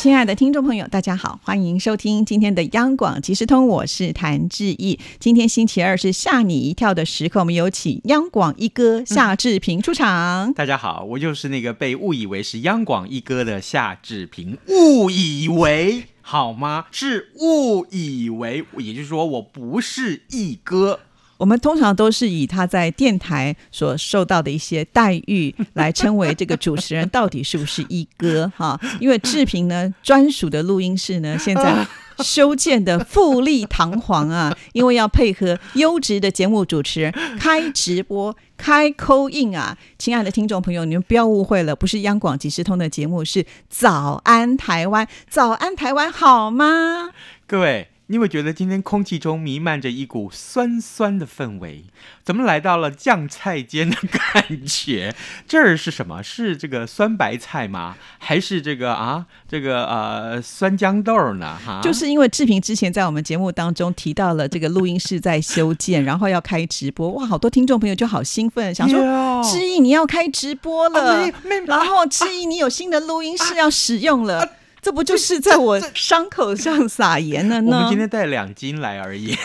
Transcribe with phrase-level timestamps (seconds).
[0.00, 4.98] 亲爱的听众朋友，大家好，欢迎收听今天的央广即时通，我是谭志毅。
[5.18, 10.54] 今天星期二是吓你一跳的时刻，我们有请央广一哥夏志平出场。
[10.54, 16.86] 大家好，我就是那个被误以为是央广一哥的夏志平，误以为好吗？
[16.90, 21.00] 是误以为，也就是说我不是一哥。
[21.40, 28.78] 我们通常都是以他在电台所受到的一些待遇来称为这个主持人到底是不是一哥 哈？
[29.00, 31.86] 因为志平呢专属的录音室呢 现在
[32.18, 47.08] 修建的富丽堂皇啊， 因为要配合优质的节目主持人开直播开扣印啊，亲爱的听众朋友，你们不要误会了，不是央广即时通的节目，是早安台湾，早安台湾好吗？
[47.46, 47.89] 各位。
[48.10, 51.84] 你会觉得今天空气中弥漫着一股酸酸的氛围？
[52.24, 55.14] 怎么来到了酱菜间的感觉？
[55.46, 56.20] 这儿是什么？
[56.20, 57.96] 是这个酸白菜吗？
[58.18, 61.56] 还是这个啊，这个呃酸豇豆呢？
[61.64, 68.98] 哈，就是因为志平之前在我们节目当中提到了这个录音室在修建，然后要开直播，哇，好多听众朋友就好兴奋，想说
[69.44, 71.30] 志毅你要开直播了，
[71.68, 74.56] 然后志毅你有新的录音室要使用了。
[74.82, 77.76] 这不就是在我伤口上撒盐了呢？
[77.76, 79.36] 我们今天带两斤来而已。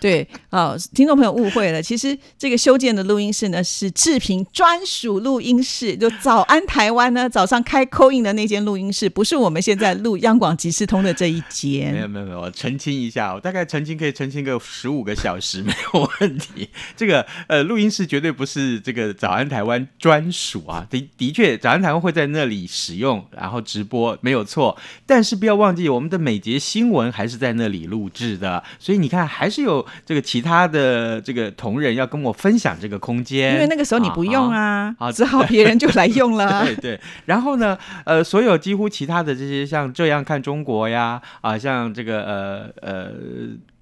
[0.10, 1.82] 对，啊，听众朋友误会了。
[1.82, 5.94] 其实这个修建的录音室呢，是志平专属录音室。
[5.94, 11.92] 就早安台湾呢，早上开扣印的那间录音室，不是我们现在录央广即时通的这一间。
[11.92, 16.70] 没有没有没有，我澄清一下，我大概澄清可以澄清个十五个小时 没有问题。
[16.96, 20.86] 这个呃，录音室绝对不是这个早安台湾专属啊。
[20.88, 24.78] 的的确，早安台湾会在那里使用，然后直播没有错。
[25.04, 28.64] 但是不要忘记，我们的每节新闻还是在那里录制的。
[28.78, 29.86] 所以你看，还是有。
[30.04, 36.64] 这个其他的这个同仁要跟我分享这个空间，因为那个时候你不用啊，啊， 只好别人就来用了。
[36.66, 43.12] 对对，然后呢，呃，所有几乎其他的这些像这样看中国呀，啊，像这个呃呃，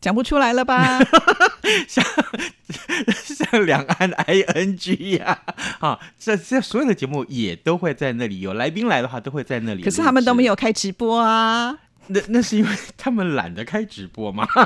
[0.01, 0.99] 讲不出来了吧？
[1.89, 2.05] 像
[3.11, 5.39] 像两岸 I N G 呀，
[5.81, 9.83] 啊，这这所有的节目也都会在那里，有来宾来的话都会在那里。
[9.83, 11.77] 可是他们都没有开直播啊。
[12.09, 14.47] 那那是因为 他们懒得开直播吗？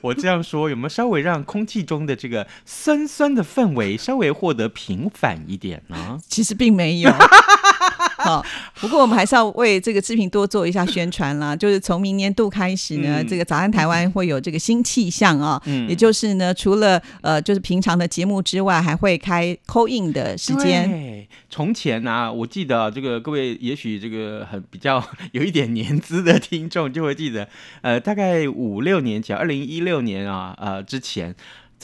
[0.00, 6.18] 我这样说有没有稍微让空气中的这个酸酸的氛围稍微获得平反一点呢？
[6.28, 7.10] 其实并没有。
[8.26, 8.44] 好，
[8.80, 11.54] 不过我们还是要为这个视频多做一下宣传啦。
[11.56, 21.26] 就是从明年度开始呢，这个早安台湾会有这个新气象啊，嗯也就是呢，除了呃，就是平常的节目之外，还会开 call in 的时间。
[21.50, 27.46] 从前呢，我记得这个各位也许这个很比较有一点年资的听众就会记得，
[27.82, 31.34] 呃，大概五六年前，二零一六年啊，呃之前。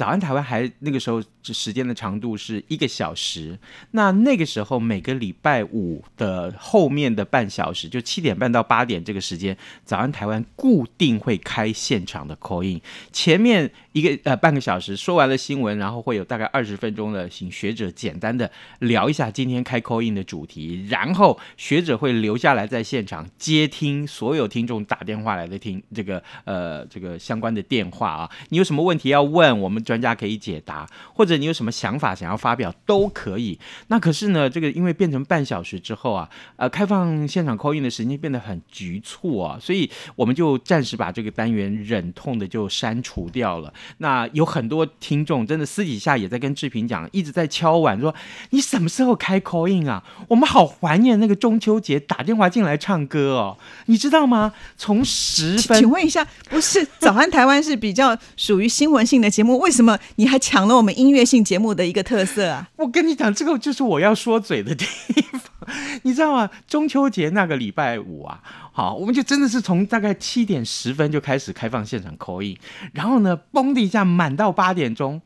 [0.00, 3.58] 早安台湾还那个时候时间的长度是一个小时，
[3.90, 12.80] 那那个时候每个礼拜五的后面的半小时，就七点半到八点这个时间，早安台湾固定会开现场的 call in，
[13.12, 13.70] 前面。
[13.92, 33.58] 一个呃半个小时说完了新闻，然后会有大概二十分钟的，请学者简单的聊一下今天开 call in 的主题，然后学者会留下来在现场接听所有听众打电话来的听这个呃这个相关的电话啊，你有什么问题要问，我们专家可以解答，或者你有什么想法想要发表都可以。
[33.88, 43.72] 那可是呢，这个因为变成半小时之后啊，呃，开放现场 call in 的时间变得很局促啊，所以我们就暂时把这个单元忍痛的就删除掉了。
[43.98, 48.14] 那有很多听众真的私底下也在跟志平讲，一直在敲碗说
[48.50, 50.02] ：“你什么时候开 call in 啊？
[50.28, 54.52] 我们好怀念那个中秋节打电话进来唱歌哦，你知道吗？
[54.76, 62.68] 从十分，请问一下，不是早安台湾是比较属于新闻性的节目，为什么你还抢了我们音乐性节目的一个特色啊？
[62.76, 65.29] 我跟你讲，这个就是我要说嘴的地方，
[66.02, 66.50] 你知道吗？
[66.66, 68.40] 中秋节那个礼拜五啊。
[68.72, 72.56] 好，我们就真的是从大概七点十分就开始开放现场口音，
[72.92, 75.20] 然后呢，嘣的一下满到八点钟。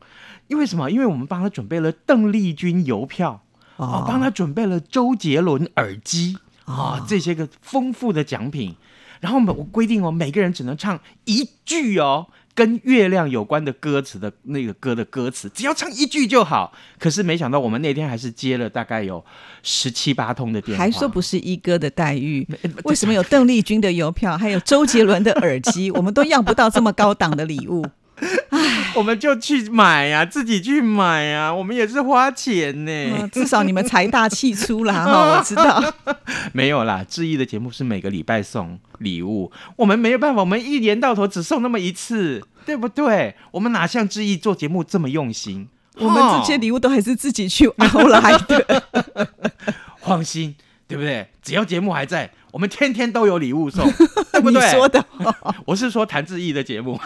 [0.47, 0.91] 因为什么？
[0.91, 3.41] 因为我们帮他准备了邓丽君邮票，
[3.77, 8.75] 啊，帮他准备了周杰伦耳机，啊，这些个丰富的奖品。
[9.21, 12.27] 然后我规定哦，每个人只能唱一句哦。
[12.55, 16.73] 跟月亮有关的歌词的那个歌的歌词，只要唱一句就好。
[16.97, 19.23] 可是没想到，我们那天还是接了大概有
[19.61, 22.47] 十七八通的电话，还说不是一哥的待遇。
[22.85, 27.85] 为什么有邓丽君的邮票，还有周杰伦的耳机， 我们都要不到这么高档的礼物？
[28.95, 32.91] 我们就去买呀、自己去买呀、我们也是花钱呢。
[32.91, 35.93] 嗯至少你们财大气粗啦哈， 我知道。
[36.53, 43.35] 没有啦，志毅的节目是每个礼拜送礼物，我们没有办法，我们一年到头只送那么一次，对不对？
[43.51, 45.67] 我们哪像志毅做节目这么用心？
[45.97, 48.83] 我们这些礼物都还是自己去熬来的。
[50.01, 50.55] 放心，
[50.87, 51.27] 对不对？
[51.41, 53.85] 只要节目还在，我们天天都有礼物送，
[54.31, 54.71] 对不你对？
[54.71, 55.05] 说的，
[55.67, 56.97] 我是说谭志毅的节目，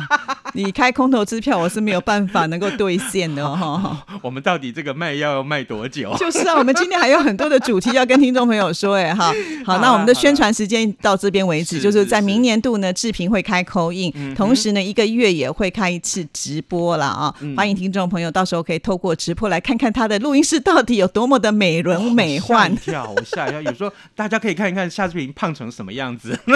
[0.54, 4.18] 你开空头支票，我是没有办法能够兑现的哦哈。
[4.22, 6.16] 我们到底这个卖药要卖多久？
[6.18, 9.30] 就是啊，我们今天还有很多的主题要跟听众朋友说，哎哈。
[9.66, 17.34] 好，那我们的宣传时间到这边为止，就是在明年度呢，志平会开口印，同时呢，一个月也会开一次直播了啊。
[17.40, 22.76] 嗯欢迎听众朋友到时候可以透过直播来看看他的录音室到底有多么的美轮美吓一奂。
[22.76, 23.60] 跳，我吓一跳。
[23.60, 26.38] 有时候大家可以看一看夏志平胖成什么样子。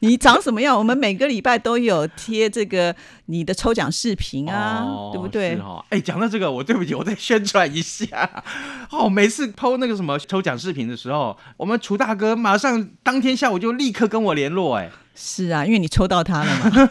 [0.00, 0.76] 你长什么样？
[0.76, 2.94] 我们每个礼拜都有贴这个
[3.26, 5.58] 你的抽奖视频啊，哦对不对
[5.88, 8.28] 哎，讲到这个，我对不起，我再宣传一下。
[8.90, 16.88] 哦，每次剖那个什么抽奖视频的时候，我们楚大哥马上当天下午就立刻跟我联络，哎，是啊，因为你抽到他了嘛。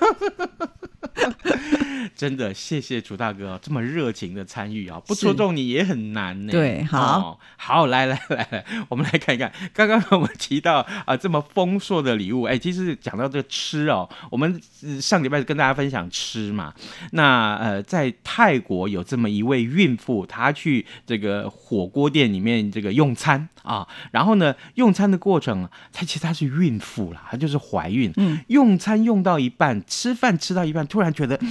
[2.15, 6.51] 真的谢谢楚大哥这么热情的参与啊，不是戳中你也很难呢。
[6.51, 7.19] 对好。
[7.19, 16.73] 哦好，来来来来，我们来看一看，刚刚我们提到啊这么丰硕的礼物，哎，其实讲到这个吃哦，我们呃上礼拜跟大家分享吃嘛，
[17.11, 31.39] 那呃在泰国有这么一位孕妇，她去这个火锅店里面这个用餐啊，然后呢用餐的过程，她其实她是孕妇啦，她就是怀孕，嗯，用餐用到一半，吃饭吃到一半，突然觉得。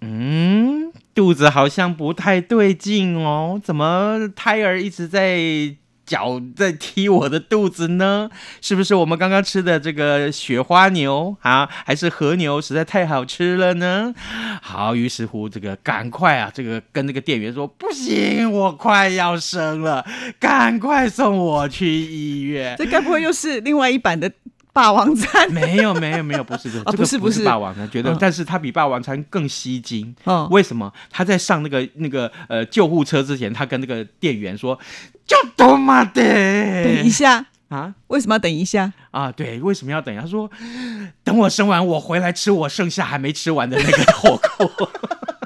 [0.00, 8.30] 嗯，肚子好像不太对劲哦，怎么胎儿一直在脚在踢我的肚子呢？
[8.62, 14.14] 是不是我们刚刚吃的这个雪花牛啊，还是和牛实在太好吃了呢？
[14.62, 20.06] 好，于是乎这个赶快啊，这个跟那个店员说不行，我快要生了，
[20.40, 22.74] 赶快送我去医院。
[22.78, 24.32] 这该不会又是另外一版的
[24.78, 25.50] 霸王餐？
[25.50, 30.14] 没有没有没有，不是的，这个不是不是霸王餐，觉得，嗯但是他比霸王餐更吸睛。
[30.22, 30.92] 哦，为什么？
[31.10, 34.78] 他在上那个那个呃救护车之前，他跟那个店员说
[35.26, 38.92] ：“就多妈的，等一下，啊为什么要等一下？
[39.10, 40.48] 啊，对，为什么要等？”他说
[41.24, 44.70] ：“等我生完，我回来吃我剩下还没吃完的那个火锅。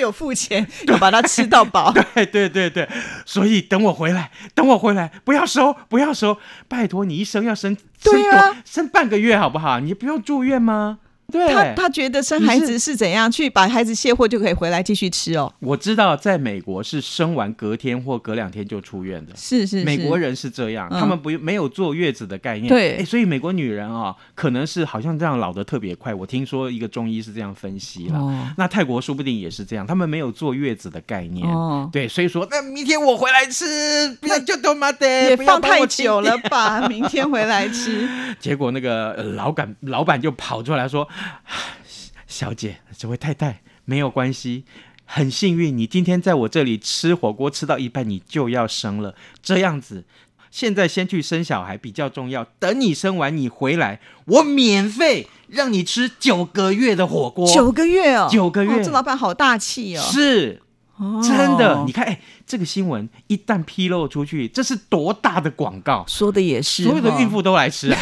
[0.00, 1.92] 有付钱， 有把它吃到饱。
[2.14, 2.88] 对对对对，
[3.24, 9.78] 所以等我回来，等我回来，不要收，不要收，拜托你一生要生生对啊多生半个月好不好？
[9.78, 10.98] 你不用住院吗？
[11.30, 15.52] 对，他他觉得生孩子是怎样去把孩子卸货就可以回来继续吃哦？
[15.60, 19.32] 我知道，在美国是生完隔天或隔两天就出院的。
[19.36, 22.68] 是是是，美国人是这样，嗯他们不没有坐月子的概念。
[22.68, 26.14] 对哎所以美国女人啊、可能是好像这样老的特别快。
[26.14, 28.18] 我听说一个中医是这样分析了。
[28.18, 31.46] 哦那泰国说不定也是这样，他们没有坐月子的概念。
[31.48, 36.86] 哦，对，所以说那明天我回来吃，不要就多妈的，也放太久了吧？
[36.88, 38.08] 明天回来吃。
[38.38, 41.06] 结果那个呃老板老板就跑出来说
[42.26, 44.64] ：“小姐，这位太太没有关系，
[45.04, 50.04] 很幸运，你今天在我这里吃火锅吃到一半，你就要生了，这样子。”
[50.50, 57.46] 现在先去生小孩比较重要，等你生完你回来，我免费让你吃九个月的火锅。
[57.54, 60.60] 九个月哦，九个月哦这老板好大气哦，是
[61.00, 67.98] 哦真的，你看，哎，这个新闻一旦披露出去，这是多大的广告，说的也是，所有的孕妇妇都来吃啊！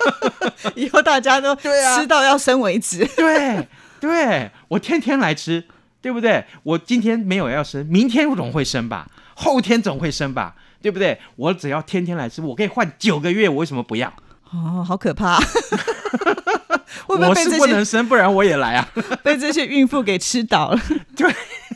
[0.76, 3.06] 以后大家都吃到要生为止。
[3.16, 3.66] 对
[3.98, 5.64] 对，我天天来吃，
[6.02, 6.44] 对不对？
[6.62, 11.18] 我今天没有要生，明天总会生吧，后天总会生吧，对不对？
[11.36, 14.12] 我只要天天来吃，我可以换九个月，我为什么不要？
[14.52, 15.38] 哦，好可怕！
[17.06, 18.88] 会不会我是不能生，不然我也来啊！
[19.22, 20.80] 被这些孕妇给吃倒了？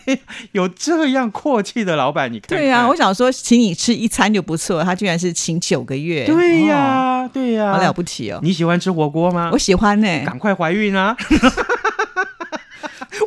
[0.53, 8.41] 有这样阔气的老板，你看看对呀、我想说，请你吃一餐就不错，他居然是请九个月，对哦呀、对呀、好了不起哦！
[8.43, 9.59] 你喜欢吃火锅吗我？
[9.59, 11.17] 喜欢呢、赶快怀孕啊！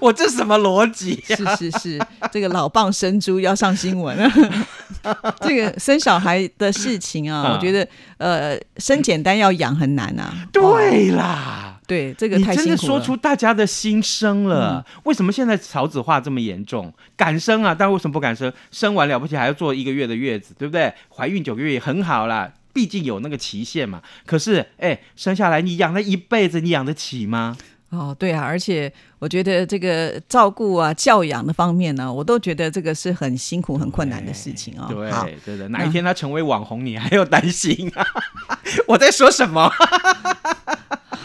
[0.01, 2.01] 我这什么逻辑呀、是是是，
[2.31, 4.29] 这个老蚌生珠要上新闻了。
[5.41, 7.87] 这个生小孩的事情啊，啊我觉得
[8.17, 10.33] 呃，生简单要养很难啊。
[10.33, 14.85] 哦对啦，对，这个你真的说出大家的心声了。
[15.03, 16.93] 为什么现在少子化这么严重？
[17.15, 18.51] 敢生啊，但为什么不敢生？
[18.71, 20.93] 生完了不起还要坐一个月的月子，对不对？
[21.15, 22.51] 怀孕九个月也很好啦。
[22.73, 27.55] 毕竟有那个期限嘛，可是，哎，生下来你养了一辈子，你养得起吗？
[27.89, 34.87] 哦，对啊，而且我觉得这个照顾啊、教养的方面呢，我都觉得这个是很辛苦、很困难的事情哦。
[34.89, 38.03] 对好，对的，哪一天他成为网红，你还要担心啊？
[38.87, 39.71] 我在说什么？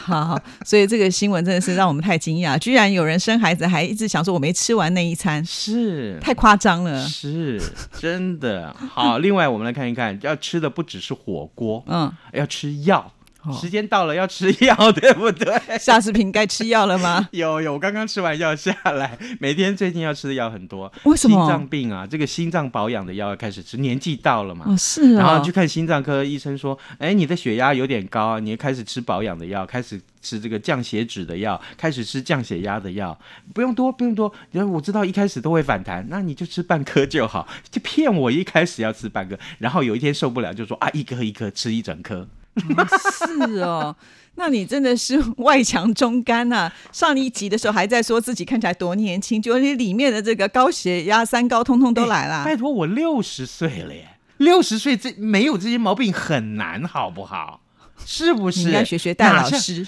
[0.08, 7.04] 好好，所以这个新闻真的是让我们太惊讶，居然有人生孩子还一直想说我没吃完那一餐，是太夸张了。
[7.06, 7.60] 是
[7.98, 9.18] 真的好。
[9.18, 13.12] 另外，我们来看一看，要吃的不只是火锅，嗯，要吃药。
[13.42, 15.78] 哦时间到了，要吃药，对不对？
[15.78, 17.28] 夏视频该吃药了吗？
[17.30, 20.92] 有有，我刚刚吃完药下来，每天最近要吃的药很多。
[21.04, 24.64] 为什么心脏病啊，这个心脏保养的药要开始吃，年纪到了嘛。
[24.68, 33.16] 哦，是然后哦去看心脏科医生说，哎，你的血压有点高啊，你开始吃保养的药，开始吃这个降血脂的药，开始吃降血压的药，
[33.54, 34.32] 不用多，不用多。
[34.50, 42.26] 然后我知道一开始都会反弹，那你就吃半颗就好，就骗我一开始要吃半颗，然后有一天受不了就说啊，一颗一颗吃一整颗。
[42.58, 43.94] 是哦，
[44.36, 52.44] 那你真的是外强中干呐、上一集的时候还在说自己看起来多年轻，结果你里面的这个高血压、三高通通都来了。
[52.44, 57.60] 拜托，我六十岁了耶，六十岁这没有这些毛病很难，好不好？
[58.06, 58.60] 是不是？
[58.60, 59.84] 你应该学学戴老师，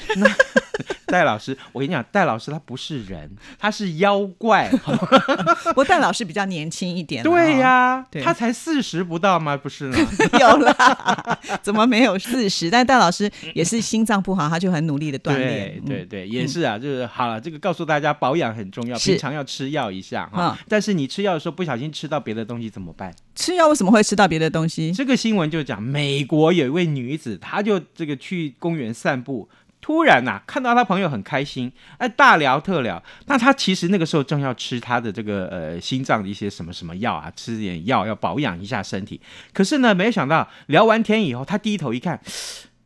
[1.06, 4.68] 戴老师，我跟你讲，戴老师他不是人，他是妖怪。
[5.64, 9.56] 不过戴老师比较年轻一点、对、呀、对他才四十不到吗？
[9.56, 9.96] 不是吗？
[10.40, 12.70] 有啦，怎么没有四十？
[12.70, 16.04] 但戴老师也是心脏不好，他就很努力的锻炼对。
[16.04, 20.56] 对对，也是啊，就是好了，这个告诉大家保养很重要，平常要吃药一下哈。
[20.56, 23.12] 嗯但是你吃药的时候不小心吃到别的东西怎么办？
[23.34, 24.92] 吃药为什么会吃到别的东西？
[24.92, 29.48] 这个新闻就讲，美国有一位女子，她就这个去公园散步。
[29.80, 33.02] 突然呐、看到他朋友很开心，哎，大聊特聊。
[33.26, 39.20] 那他其实那个时候正要吃他的这个呃心脏的一些什么什么药啊，吃点药要保养一下身体。
[39.52, 42.20] 可是呢，没想到聊完天以后，他低头一看，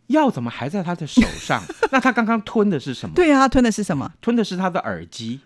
[0.06, 1.62] 药怎么还在他的手上？
[1.90, 3.14] 那他刚刚吞的是什么？
[3.14, 4.12] 对啊，他吞的是什么？
[4.20, 5.40] 吞的是他的耳机。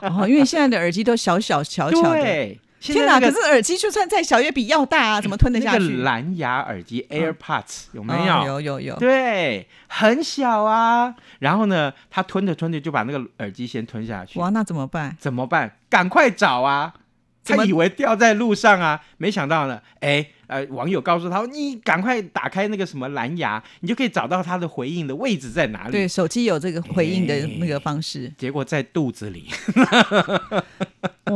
[0.00, 2.58] 哦，因为现在的耳机都小小巧巧的。
[2.80, 3.20] 天哪！
[3.20, 5.96] 可是耳机就算再小，也比药大啊，怎么吞得下那去？
[5.98, 8.46] 个蓝牙耳机 AirPods 有没哦有？
[8.46, 8.96] 有有有。
[8.98, 11.14] 对，很小啊。
[11.40, 15.16] 然后呢，他吞着吞着就把那个耳机先吞下去，哇，那怎么办？
[15.20, 15.76] 怎么办？
[15.88, 16.94] 赶快找啊！
[17.42, 25.90] 他以为掉在路上啊，没想到呢，哎，呃，网友告诉他，你赶快打开那个什么蓝牙，你就可以找到他的回应的位置在哪里。
[25.90, 28.30] 对，手机有这个回应的哎那个方式。
[28.38, 29.48] 结果在肚子里，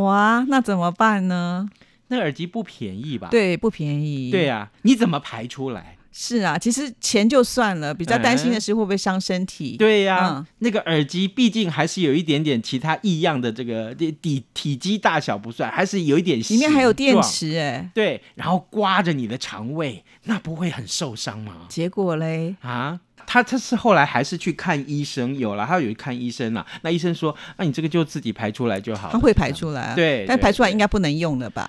[0.05, 1.69] 哇，那怎么办呢？
[2.09, 3.29] 那耳机不便宜吧？
[3.31, 4.31] 对，不便宜。
[4.31, 5.97] 对啊，你怎么排出来？
[6.17, 9.77] 是啊，其实钱就算了，比较担心的是会不会伤身体。
[9.77, 17.21] 对呀、嗯那个耳机毕竟还是有一点点其他异样的这个体体体积大小不算，还是有一点里面还有电。
[17.21, 21.67] 池哎，对，然后刮着你的肠胃，那不会很受伤吗？
[21.69, 23.01] 结果嘞，啊，
[23.35, 26.65] 他他是后来还是去看医生，有了，他有去看医生了。
[26.83, 29.13] 那医生说，那、你这个就自己排出来就好了。
[29.13, 29.95] 它会排出来啊。
[29.97, 31.69] 对对但排出来应该不能用了吧？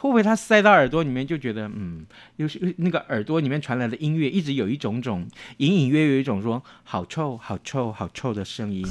[0.00, 2.04] 会不会他塞到耳朵里面就觉得，嗯，
[2.36, 5.24] 有时那个耳朵里面传来的音乐一直有一种种
[5.58, 8.84] 隐隐约约有一种说好臭、好臭、好臭的声音。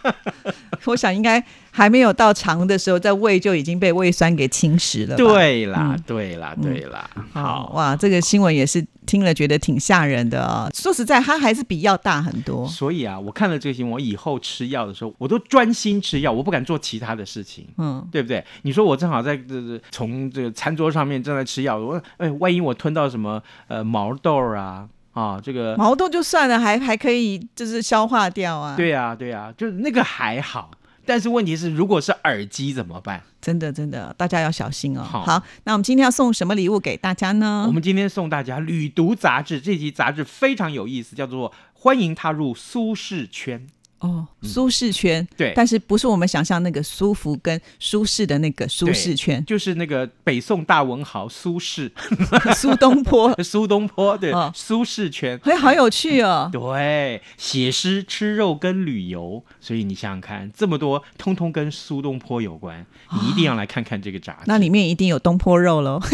[0.84, 5.16] 我想应该还没有到肠的时候，在胃就已经被胃酸给侵蚀了。
[5.16, 7.08] 对啦，嗯对啦，对啦。
[7.32, 10.70] 好哇，这个新闻也是听了觉得挺吓人的哦。
[10.74, 12.66] 说实在，它还是比药大很多。
[12.68, 17.66] 所以啊，我看了这个新闻，我以后吃药的时候，我都专心吃药，我不敢做其他的事情。
[17.78, 18.44] 嗯，对不对？
[18.62, 30.70] 你说我正好在这这从这个餐桌上面正在吃药，我哎，万一我吞到什么呃毛豆啊啊，这个毛豆就算了，还还可以就是消化掉啊。，对呀、对呀、就是那个还好，
[31.06, 33.22] 但是问题是，如果是耳机怎么办？
[33.40, 35.02] 真的真的，大家要小心哦。
[35.02, 37.64] 好那我们今天要送什么礼物给大家呢？
[37.66, 43.60] 我们今天送大家《旅读》杂志，这期杂志非常有意思，叫做《欢迎踏入苏轼圈》。
[44.00, 51.90] 哦，舒适圈，对但是不是我们想象那个舒服跟舒适的那个舒适圈，就是那个北宋大文豪苏轼，
[52.54, 55.40] 苏东坡， 苏东坡对、哦苏轼圈。
[55.44, 56.50] 哎，好有趣哦。
[56.52, 64.40] 对，写诗、吃肉跟旅游，所以你想想看，这么多通通跟苏东坡有关，你一定要来看看这个杂志。
[64.46, 65.98] 那里面一定有东坡肉喽。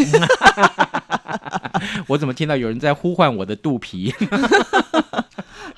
[2.07, 4.13] 我怎么听到有人在呼唤我的肚皮？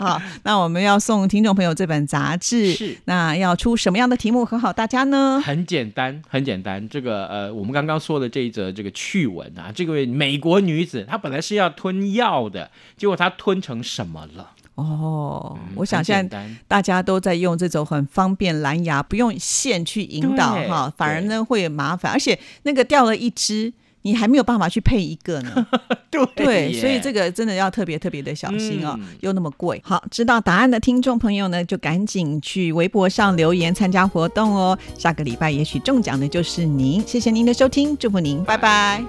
[0.04, 5.42] 好，那我们要送听众朋友这本杂志，是那要出什么样的题目很好大家呢？
[5.44, 6.88] 很简单，很简单。
[6.90, 14.52] 这个呃，我们刚刚说的这一则这个趣闻啊，这位美国女子她本来是要吞药的，结果她吞成什么了？
[14.76, 23.74] 哦，嗯我想很现在大家都在用这种很方便蓝牙，不用线去引导哈，反而呢会麻烦，而且那个掉了一只。
[24.04, 25.68] 你还没有办法去配一个呢，
[26.12, 29.08] 对对，所以这个真的要特别特别的小心哦，嗯。
[29.22, 29.82] 又那么贵。
[29.84, 34.78] 好，知道答案的听众朋友呢，就赶紧去微博上留言参加活动哦。
[34.98, 39.04] 下个礼拜也许中奖的就是您，谢谢您的收听，祝福您，拜拜